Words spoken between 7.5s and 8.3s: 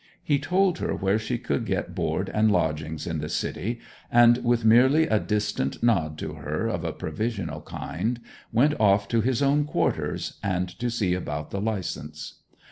kind,